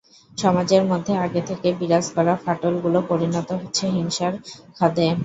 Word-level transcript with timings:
সমাজের 0.37 0.83
মধ্যে 0.91 1.13
আগে 1.25 1.41
থেকে 1.49 1.67
বিরাজ 1.79 2.05
করা 2.15 2.33
ফাটলগুলো 2.43 2.99
পরিণত 3.09 3.49
হচ্ছে 3.61 3.83
হিংসার 3.95 4.33
খাদে। 4.77 5.07